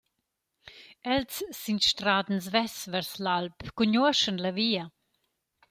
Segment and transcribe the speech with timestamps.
[1.15, 4.83] Els s’instradan svess vers l’alp, cugnuoschan la via.